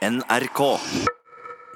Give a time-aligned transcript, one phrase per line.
[0.00, 0.60] NRK.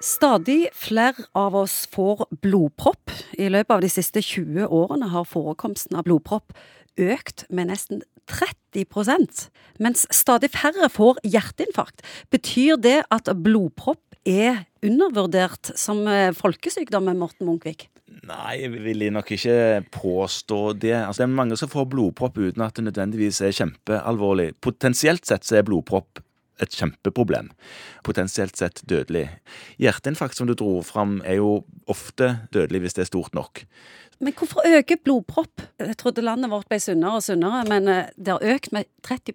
[0.01, 3.13] Stadig flere av oss får blodpropp.
[3.37, 6.57] I løpet av de siste 20 årene har forekomsten av blodpropp
[6.97, 8.01] økt med nesten
[8.33, 9.45] 30%
[9.85, 12.01] mens stadig færre får hjerteinfarkt.
[12.33, 17.91] Betyr det at blodpropp er undervurdert som eh, folkesykdom, Morten Munkvik?
[18.25, 20.97] Nei, jeg vil nok ikke påstå det.
[20.97, 24.55] Altså, det er mange som får blodpropp uten at det nødvendigvis er kjempealvorlig.
[24.65, 26.25] Potensielt sett så er blodpropp
[26.63, 27.51] et kjempeproblem.
[28.07, 29.27] Potensielt sett dødelig.
[29.83, 33.65] Hjerteinfarkt, som du dro fram, er jo ofte dødelig hvis det er stort nok.
[34.23, 35.63] Men hvorfor øker blodpropp?
[35.83, 39.35] Jeg trodde landet vårt ble sunnere og sunnere, men eh, det har økt med 30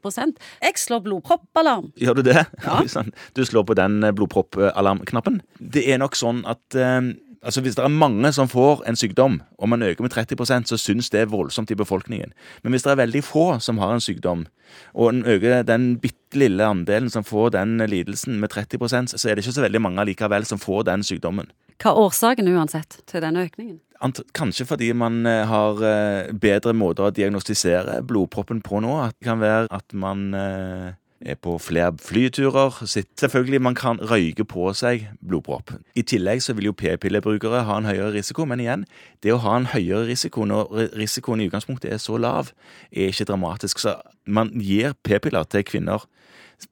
[0.64, 1.92] Jeg slår blodproppalarm.
[2.00, 2.46] Gjør du det?
[2.64, 2.80] Ja.
[2.96, 3.12] Sånn.
[3.36, 5.42] Du slår på den eh, blodproppalarmknappen.
[5.60, 7.12] Det er nok sånn at eh,
[7.44, 10.78] altså Hvis det er mange som får en sykdom, og man øker med 30% så
[10.78, 12.34] syns det er voldsomt i befolkningen.
[12.64, 14.46] Men hvis det er veldig få som har en sykdom,
[14.94, 19.36] og en øker den bitte lille andelen som får den lidelsen med 30% så er
[19.36, 21.48] det ikke så veldig mange likevel som får den sykdommen.
[21.80, 23.80] Hva er årsaken uansett til denne økningen?
[24.04, 28.94] Ant- Kanskje fordi man eh, har eh, bedre måter å diagnostisere blodproppen på nå.
[29.08, 30.90] At det kan være at man eh,
[31.22, 32.86] er på flere flyturer.
[32.86, 35.74] Selvfølgelig, man kan røyke på seg blodpropp.
[35.96, 38.86] I tillegg så vil jo p-pillebrukere ha en høyere risiko, men igjen,
[39.24, 42.54] det å ha en høyere risiko når risikoen i utgangspunktet er så lav,
[42.92, 43.84] er ikke dramatisk.
[43.84, 46.08] Så man gir p-piller til kvinner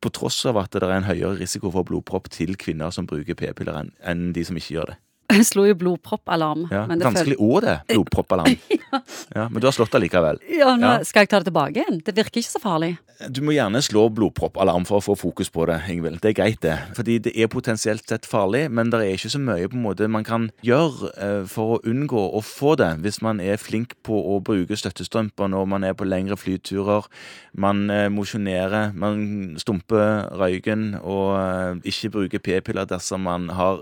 [0.04, 3.38] på tross av at det er en høyere risiko for blodpropp til kvinner som bruker
[3.40, 4.98] p-piller enn de som ikke gjør det.
[5.28, 6.68] Jeg slo jo blodproppalarm.
[6.72, 7.80] Ja, men det Vanskelig ord, det.
[7.92, 8.56] Blodproppalarm.
[9.36, 10.40] ja, men du har slått det likevel.
[10.56, 11.04] Ja, nå Ja.
[11.08, 12.00] Skal jeg ta det tilbake igjen?
[12.06, 12.94] Det virker ikke så farlig.
[13.34, 16.20] Du må gjerne slå blodproppalarm for å få fokus på det, Ingvild.
[16.22, 16.76] Det er greit, det.
[16.96, 20.10] Fordi det er potensielt sett farlig, men det er ikke så mye på en måte
[20.12, 24.20] man kan gjøre eh, for å unngå å få det, hvis man er flink på
[24.36, 27.10] å bruke støttestrømper når man er på lengre flyturer,
[27.58, 33.82] man eh, mosjonerer, man stumper røyken og eh, ikke bruker p-piller dersom man har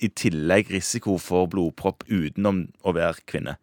[0.00, 3.56] i tillegg risiko for blodpropp utenom å være kvinne.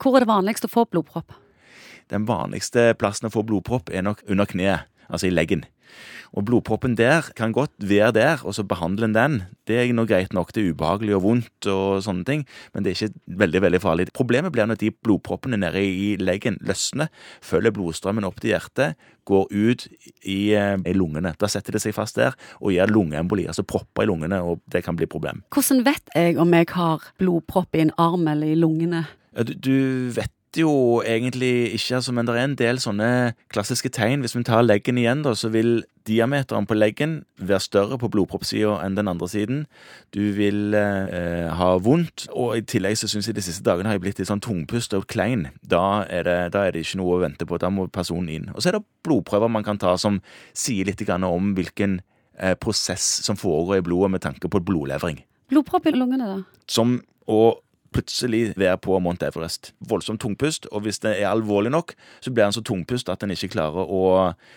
[0.00, 1.34] Hvor er det vanligst å få blodpropp?
[2.10, 5.66] Den vanligste plassen å få blodpropp er nok under kneet, altså i leggen.
[6.30, 9.36] Og blodproppen der kan godt være der, og så behandler en den.
[9.66, 12.44] Det er nå greit nok, det er ubehagelig og vondt og sånne ting,
[12.74, 14.08] men det er ikke veldig veldig farlig.
[14.14, 17.10] Problemet blir når de blodproppene nede i leggen løsner,
[17.42, 19.86] følger blodstrømmen opp til hjertet, går ut
[20.22, 21.34] i, eh, i lungene.
[21.38, 24.84] Da setter det seg fast der og gir lungeemboli, altså propper i lungene, og det
[24.86, 25.42] kan bli problem.
[25.50, 29.06] Hvordan vet jeg om jeg har blodpropp i en arm eller i lungene?
[29.46, 29.74] Du, du
[30.14, 33.08] vet jo egentlig ikke, altså, men det er en del sånne
[33.52, 34.24] klassiske tegn.
[34.24, 38.78] Hvis vi tar leggen igjen, da, så vil diameteren på leggen være større på blodproppsida
[38.82, 39.60] enn den andre siden.
[40.16, 43.98] Du vil eh, ha vondt, og i tillegg så syns jeg de siste dagene har
[43.98, 45.48] jeg blitt litt sånn tungpust og klein.
[45.62, 48.50] Da er, det, da er det ikke noe å vente på, da må personen inn.
[48.54, 50.18] Og så er det blodprøver man kan ta som
[50.56, 52.00] sier litt om hvilken
[52.38, 55.22] eh, prosess som foregår i blodet med tanke på blodlevring.
[55.50, 56.62] Blodpropp i lungene, da?
[56.70, 56.98] Som
[57.30, 57.60] å
[57.94, 59.72] plutselig være på Mount Everest.
[59.90, 63.30] Voldsomt tungpust, og hvis det er alvorlig nok, så blir han så tungpust at han
[63.34, 64.02] ikke klarer å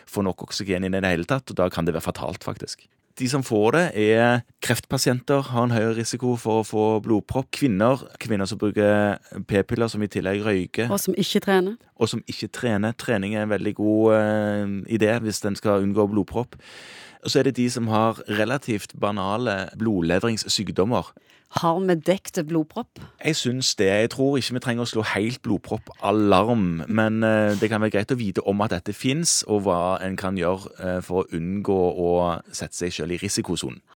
[0.09, 2.87] få nok oksygen inn i det hele tatt, og da kan det være fatalt, faktisk.
[3.19, 7.51] De som får det, er kreftpasienter, har en høyere risiko for å få blodpropp.
[7.53, 9.19] Kvinner, kvinner som bruker
[9.49, 11.75] p-piller, som i tillegg røyker, Og som ikke trener?
[11.93, 12.95] og som ikke trener.
[12.97, 16.57] Trening er en veldig god uh, idé hvis en skal unngå blodpropp.
[17.23, 21.13] Og så er det de som har relativt banale blodleveringssykdommer.
[21.53, 22.99] Har vi dekket blodpropp?
[23.25, 23.85] Jeg syns det.
[23.85, 28.13] Jeg tror ikke vi trenger å slå helt blodproppalarm, men eh, det kan være greit
[28.15, 31.77] å vite om at dette fins, og hva en kan gjøre eh, for å unngå
[31.77, 32.09] å
[32.49, 33.83] sette seg selv i risikosonen.